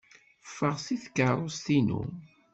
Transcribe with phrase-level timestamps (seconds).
[0.47, 2.01] Ffeɣ seg tkeṛṛust-inu!